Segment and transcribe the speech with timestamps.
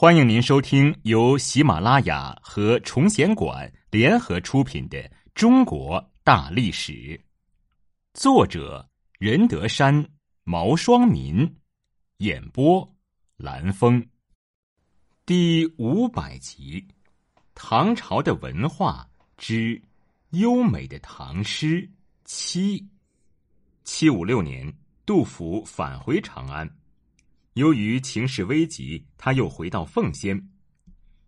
[0.00, 4.96] 欢迎您收听由喜马拉雅和崇贤馆联合出品的
[5.34, 6.92] 《中国大历史》，
[8.14, 8.88] 作者
[9.18, 10.08] 任德山、
[10.44, 11.52] 毛双民，
[12.18, 12.88] 演播
[13.36, 14.00] 蓝峰，
[15.26, 16.86] 第五百集：
[17.56, 19.04] 唐朝的文化
[19.36, 19.82] 之
[20.30, 21.90] 优美的唐诗
[22.24, 22.88] 七。
[23.82, 24.72] 七五六年，
[25.04, 26.70] 杜甫返回长安。
[27.58, 30.48] 由于情势危急，他又回到奉先，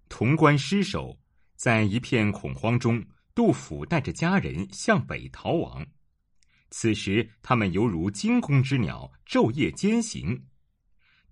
[0.09, 1.19] 潼关失守，
[1.57, 3.05] 在一片恐慌中，
[3.35, 5.85] 杜甫带着家人向北逃亡。
[6.71, 10.41] 此时，他们犹如惊弓之鸟，昼夜兼行。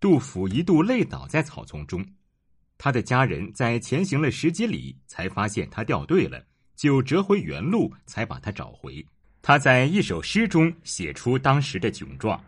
[0.01, 2.05] 杜甫一度累倒在草丛中，
[2.77, 6.45] 他的家人在前行了十几里，才发现他掉队了，
[6.75, 9.07] 就折回原路，才把他找回。
[9.43, 12.43] 他在一首诗中写出当时的窘状。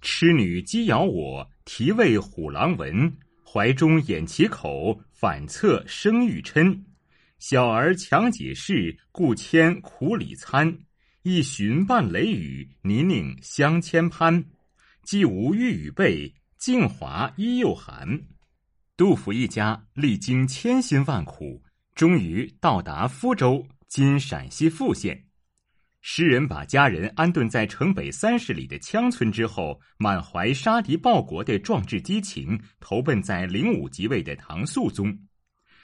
[0.00, 3.12] 痴女鸡咬我，啼为虎狼闻。
[3.44, 6.78] 怀中掩其口，反侧生欲嗔。
[7.38, 10.78] 小儿强解释，故迁苦里参。
[11.22, 14.44] 一寻伴雷雨，泥泞相牵攀。
[15.02, 18.20] 既无玉与备，静华衣又寒。
[18.96, 21.62] 杜甫一家历经千辛万苦，
[21.94, 25.24] 终于到达福州（今陕西富县）。
[26.10, 35.14] 诗人把家人安顿在城北三十里的羌村之后，满怀杀敌报国的壮志激情，投奔在灵武即位的唐肃宗。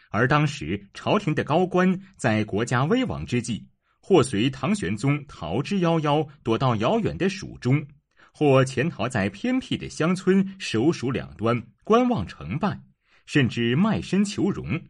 [0.08, 3.68] 而当时朝廷的高官在国家危亡之际，
[4.00, 7.86] 或随唐玄宗逃之夭夭，躲到遥远的蜀中，
[8.32, 12.80] 或潜逃在偏僻的乡村，守蜀两端观望成败，
[13.26, 14.80] 甚至卖身求荣。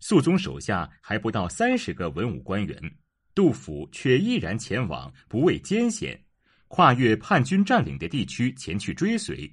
[0.00, 2.76] 肃宗手下还不到三十个文武官员。
[3.38, 6.20] 杜甫却毅然前往，不畏艰险，
[6.66, 9.48] 跨越叛军占领的地区前去追随。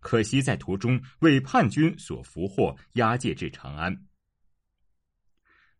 [0.00, 4.06] 可惜在途中为叛军所俘获，押解至长安。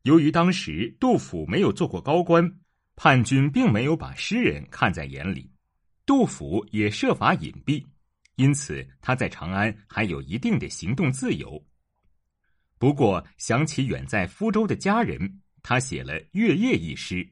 [0.04, 2.50] 由于当时杜甫没有做过高官，
[2.96, 5.52] 叛军并没有把诗人看在眼里，
[6.06, 7.84] 杜甫也设法隐蔽，
[8.36, 11.62] 因此他在长安还有一定的行动自由。
[12.78, 17.30] 不过想起远在福州的家人，他写了《月夜》一诗。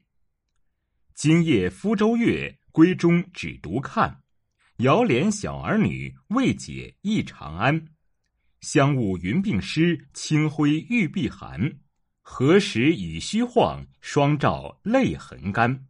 [1.23, 4.23] 今夜福州月，闺中只独看。
[4.77, 7.89] 遥怜小儿女，未解忆长安。
[8.61, 11.77] 香雾云鬓湿，清辉玉臂寒。
[12.21, 15.85] 何时雨须晃，双照泪痕干？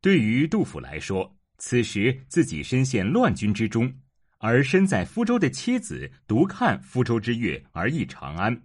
[0.00, 3.94] 对于杜甫来说，此时自己身陷乱军之中，
[4.38, 8.60] 而身在福州的妻子独看福州之月而忆长安。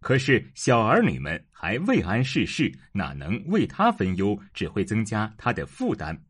[0.00, 4.38] 可是小儿女们还未谙世事，哪能为他分忧？
[4.54, 6.24] 只会增加他的负担。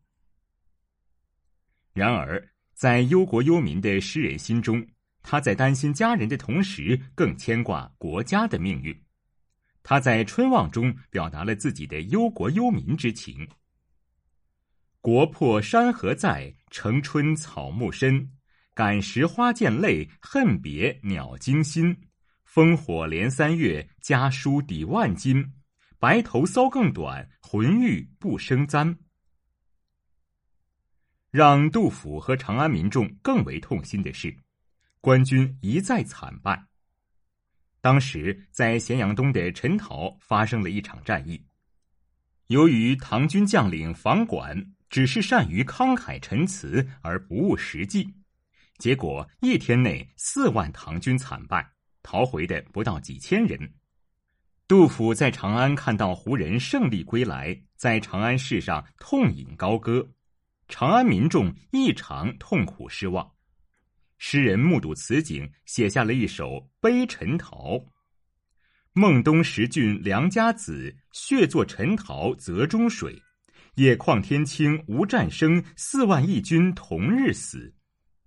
[1.93, 4.87] 然而，在忧国忧民的诗人心中，
[5.23, 8.99] 他在担心家人的同时，更牵挂国家的命运。
[9.83, 13.47] 他在《春望》中表达了自己的忧国忧民之情
[15.03, 18.31] ：“国破山河在，城春草木深。
[18.75, 21.95] 感时花溅泪，恨别鸟惊心。”
[22.53, 25.53] 烽火连三月，家书抵万金。
[25.98, 28.97] 白头搔更短，浑欲不胜簪。
[31.31, 34.34] 让杜甫和长安民众更为痛心的是，
[35.00, 36.64] 官军一再惨败。
[37.81, 41.44] 当时在咸阳东的陈陶发生了一场战役，
[42.47, 48.14] 由于唐军将领房管只是善于慷慨陈词而不务实际，
[48.78, 51.78] 结果一天内四万唐军惨败。
[52.03, 53.75] 逃回的不到几千人。
[54.66, 60.06] 杜甫在长安看到胡人胜利归来，在长安市上痛饮高歌，
[60.69, 63.31] 长安民众异常痛苦失望。
[64.19, 66.50] 诗人目睹此景，写下了一首
[66.81, 67.76] 《悲陈陶》
[68.92, 73.22] ：“孟冬十郡良家子，血作陈陶泽中水。
[73.76, 77.72] 野旷天清无战声，四万义军同日死。”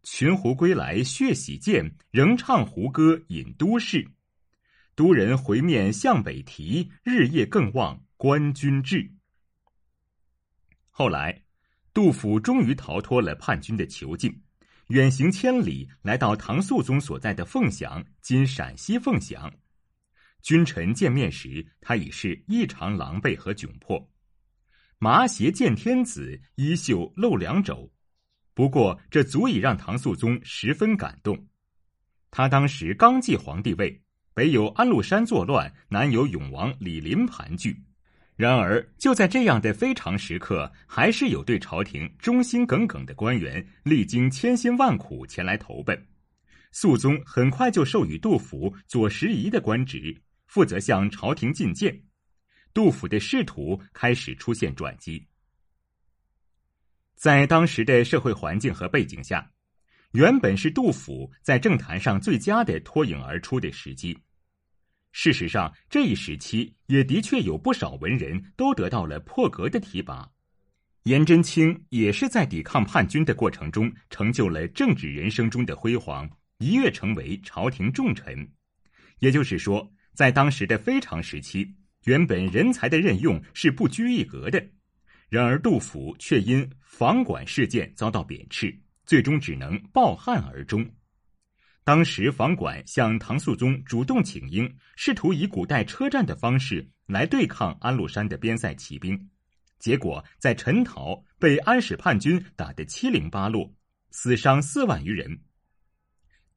[0.04, 4.08] 群狐归来血洗剑，仍唱胡歌引都市。
[4.96, 9.12] 都人回面向北提，日夜更望官军至。
[10.90, 11.44] 后来，
[11.94, 14.42] 杜甫终于逃脱了叛军的囚禁，
[14.88, 19.52] 远行千里，来到唐肃宗所在的凤翔（今陕西凤翔）。
[20.44, 24.10] 君臣见面时，他已是异常狼狈和窘迫。
[24.98, 27.92] 麻鞋见天子，衣袖露两肘。
[28.54, 31.48] 不过，这足以让唐肃宗十分感动。
[32.30, 34.02] 他当时刚继皇帝位，
[34.34, 37.76] 北有安禄山作乱，南有永王李林盘踞。
[38.36, 46.08] 然而，就在这样的非常时刻，还是有对朝廷忠心耿耿的官员，历经千辛万苦前来投奔。
[46.72, 52.02] 肃宗很快就授予杜甫左拾遗的官职，负责向朝廷进谏。
[52.74, 55.28] 杜甫的仕途开始出现转机。
[57.22, 59.48] 在当时的社会环境和背景下，
[60.14, 64.18] 原本是杜甫在政坛上最佳的脱颖而出的时机。
[65.12, 70.28] 事实上，这一时期也的确有不少文人都得到了破格的提拔。
[71.04, 76.28] 颜真卿也是在抵抗叛军的过程中，成就了政治人生中的辉煌，
[76.58, 78.50] 一跃成为朝廷重臣。
[79.20, 81.72] 也就是说，在当时的非常时期，
[82.06, 84.60] 原本人才的任用是不拘一格的。
[85.32, 90.86] 然而，杜甫却因房管事件遭到贬斥，最终只能抱憾而终。
[91.86, 99.30] 当时，房管向唐肃宗主动请缨，试图以古代车站的方式来对抗安禄山的边塞骑兵。
[99.80, 103.74] 结果在陈陶被安史叛军打得七零八落，
[104.10, 105.40] 死伤四万余人。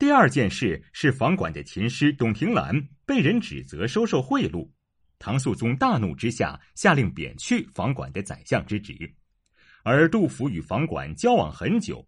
[0.01, 4.69] 第二件事是房管的琴师董庭兰被人指责收受贿赂，
[5.25, 9.11] 唐肃宗大怒之下下令贬去房管的宰相之职。
[9.83, 12.07] 而杜甫与房管交往很久，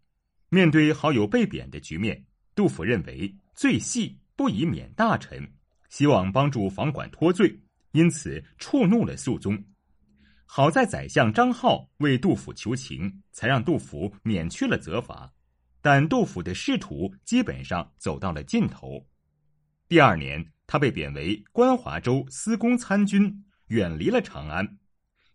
[0.50, 2.22] 面对好友被贬的局面，
[2.54, 5.50] 杜甫认为罪细不宜免大臣，
[5.88, 7.58] 希望帮助房管脱罪，
[7.92, 9.64] 因此触怒了肃宗。
[10.44, 15.32] 好在宰相张浩为杜甫求情，才让杜甫免去了责罚。
[15.80, 19.02] 但杜甫的仕途基本上走到了尽头。
[19.88, 24.78] 第二年，他被贬为关华州司功参军，远离了长安，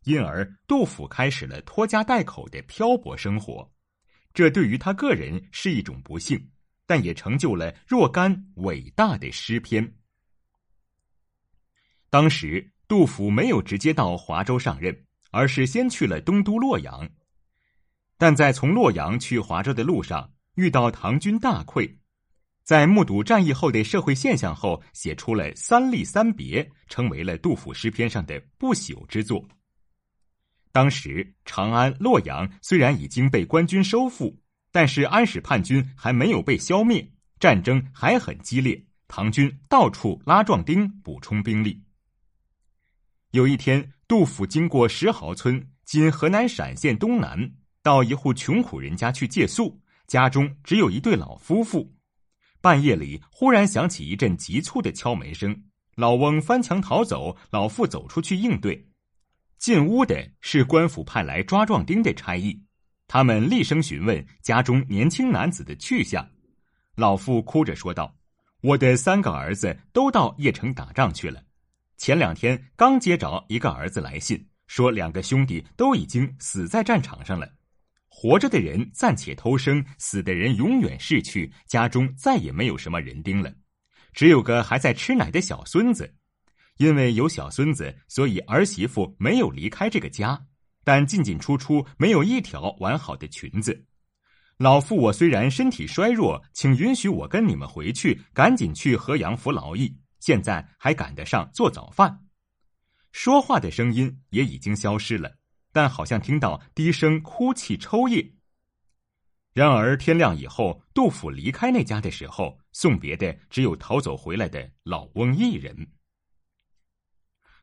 [0.03, 3.71] 因而杜甫开始了拖家带口的漂泊生活。
[4.33, 6.51] 这对于他个人是一种不幸，
[6.85, 9.93] 但也成就了若干伟大的诗篇。
[12.09, 12.71] 当时。
[12.91, 17.09] 杜甫没有直接到华州上任，而是先去了东都洛阳。
[18.17, 21.99] 但在从洛阳去华州的路上，遇到唐军大溃，
[22.63, 29.43] 在目睹战役后的社会现象后，写出了《三吏三别》，成为了杜甫诗篇上的不朽之作。
[30.71, 34.39] 当时长安、洛阳虽然已经被官军收复，
[34.71, 41.83] 但是安史叛军还没有被消灭，战争还很激烈，唐军到处拉壮丁补充兵力。
[43.31, 47.51] 有一天，杜甫经过石壕村（今河南陕县东南），
[47.83, 51.93] 到一户穷苦人家去借宿，家中只有一对老夫妇。
[52.61, 55.63] 半夜里，忽然响起一阵急促的敲门声，
[55.95, 58.87] 老翁翻墙逃走，老妇走出去应对。
[59.57, 62.63] 进屋的是官府派来抓壮丁的差役，
[63.07, 66.27] 他们厉声询问家中年轻男子的去向。
[66.95, 68.15] 老妇哭着说道
[68.61, 71.43] ：“我的三个儿子都到邺城打仗去了。”
[71.97, 77.47] 前两天刚接着一个儿子来信，说两个兄弟都已经死在战场上了。
[78.13, 83.51] 活着的人暂且偷生，死的人永远逝去，家中再也没有什么人丁了，
[84.11, 86.13] 只有个还在吃奶的小孙子。
[86.77, 90.39] 因为有小孙子，所以儿媳妇没有离开这个家，
[90.83, 93.85] 但进进出出没有一条完好的裙子。
[94.57, 99.97] 老妇，我虽然身体衰弱，请允许我跟你们回去，赶紧去河阳服劳役。
[100.19, 102.19] 现在还赶得上做早饭，
[103.11, 105.35] 说话的声音也已经消失了，
[105.71, 108.35] 但好像听到低声哭泣抽噎。
[109.53, 115.91] 然而天亮以后，杜甫离开那家的时候，送别的只有逃走回来的老翁一人。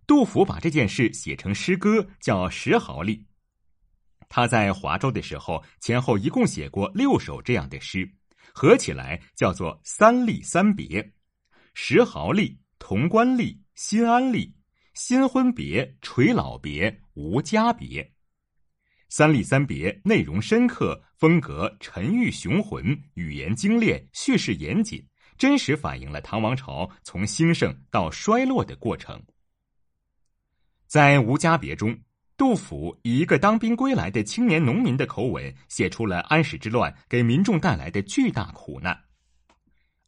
[0.06, 3.16] 杜甫把这件事写成诗歌，叫《石壕吏》。
[4.28, 8.10] 他在华州的时候，前后一共写过六首这样的诗，
[8.52, 11.02] 合起来叫做《三吏三别》。
[11.72, 14.52] 石壕吏、潼关吏、新安吏，
[15.00, 18.12] 新婚别、垂老别、无家别。
[19.08, 25.06] 三吏三别内容深刻，风格沉郁雄浑，语言精炼，叙事严谨，
[25.38, 29.22] 真实反映了唐王朝从兴盛到衰落的过程。
[30.88, 31.96] 在《无家别》中，
[32.36, 39.00] 杜甫以一个当兵归来的青年农民的口吻，写出了安史之乱给民众带来的巨大苦难。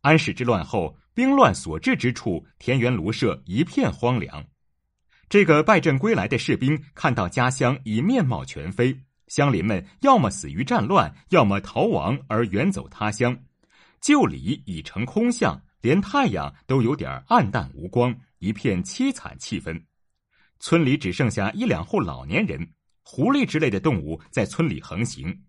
[0.00, 0.98] 安史之乱后。
[1.12, 4.42] 兵乱所至之处，田园庐舍一片荒凉。
[5.30, 13.38] 这个败阵归来的士兵看到家乡已面貌全非，乡邻们要么死于战乱，要么逃亡而远走他乡，
[14.00, 19.80] 旧里已成空巷，连太阳都有点暗淡无光，一片凄惨气氛。
[20.58, 22.68] 村里只剩下一两户老年人，
[23.04, 25.44] 狐狸之类的动物在村里横行，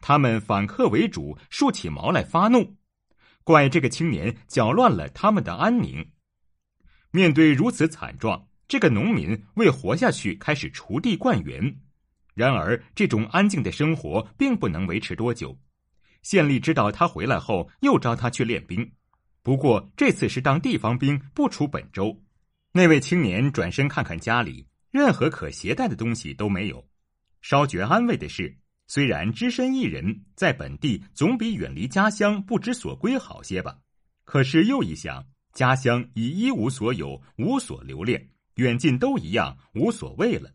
[0.00, 2.74] 他们反客为主，竖起毛来发怒。
[3.44, 6.04] 怪这个青年搅乱了他们的安宁。
[7.12, 11.76] 面对如此惨状，这个农民为活下去开始锄地灌园。
[12.34, 15.58] 然而，这种安静的生活并不能维持多久。
[16.22, 18.88] 县吏知道他回来后，又招他去练兵，
[19.42, 22.16] 不过这次是当地方兵，不出本州。
[22.70, 26.86] 那位青年转身看看家里，任何可携带的东西都没有。
[27.42, 33.76] 稍觉安慰的是，虽然只身一人在本地，总比远离家乡不知所归好些吧。
[34.24, 38.28] 可是又一想，家乡已一无所有，无所留恋，
[38.60, 40.52] 远近都一样，无所谓了。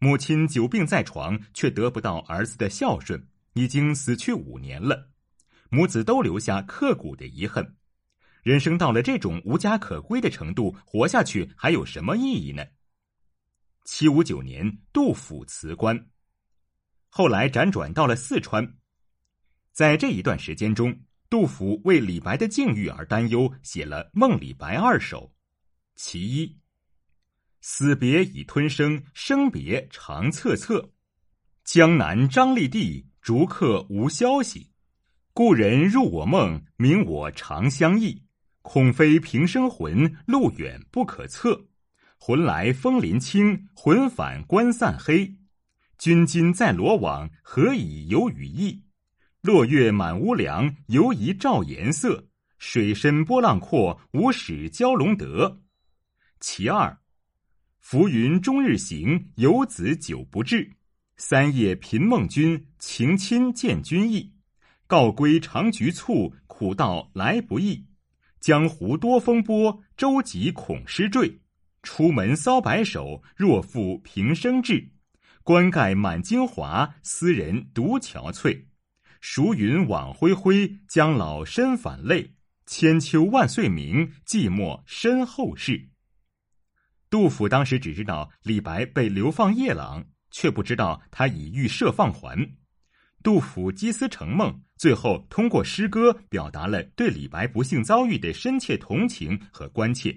[0.00, 5.12] 母亲久病在床，却得不到儿子的孝顺，已经死去五年了。
[5.70, 7.76] 母子都留下刻骨的遗恨。
[8.42, 12.64] 人生到了这种无家可归的程度，活下去还有什么意义呢？
[13.84, 16.08] 七五九年，杜甫辞官，
[17.08, 18.76] 后来辗转到了四川。
[19.70, 25.26] 在这一段时间中，杜甫为李白的境遇而担忧，写了《梦李白二首》，
[25.94, 26.63] 其一。
[27.66, 30.90] 死别已吞声，生别长恻恻。
[31.64, 34.68] 江南张立地，逐客无消息。
[35.32, 38.22] 故人入我梦，明我长相忆。
[38.60, 41.68] 恐非平生魂，路远不可测。
[42.18, 45.34] 魂来风林清，魂返关散黑。
[45.96, 48.84] 君今在罗网，何以有羽翼？
[49.40, 52.26] 落月满屋梁，犹疑照颜色。
[52.58, 55.62] 水深波浪阔，无使蛟龙得。
[56.40, 56.98] 其二。
[57.84, 60.72] 浮云终日行，游子久不至。
[61.18, 64.32] 三夜频梦君，情亲见君意。
[64.86, 67.84] 告归常局促，苦道来不易。
[68.40, 71.42] 江湖多风波，舟楫恐失坠。
[71.82, 74.92] 出门搔白首，若负平生志。
[75.42, 78.64] 冠盖满京华，斯人独憔悴。
[79.20, 82.32] 熟云晚恢恢，将老身反泪。
[82.64, 85.90] 千秋万岁名，寂寞身后事。
[87.14, 92.36] 杜甫当时只知道李白被流放夜郎，却不知道他已遇赦放还。
[93.22, 100.12] 杜甫积思成梦，最后通过诗歌表达了对李白不幸遭遇的深切同情和关切。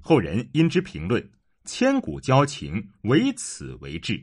[0.00, 1.22] 后人因之评论
[1.68, 4.18] ：“千古交情，唯此为至。”